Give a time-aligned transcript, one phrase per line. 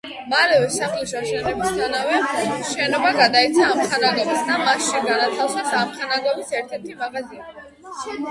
[0.29, 2.21] მალევე სახლის აშენებისთანავე
[2.69, 7.63] შენობა გადაეცა ამხანაგობას და მასში განათავსეს ამხანაგობის ერთ-ერთი მაღაზია.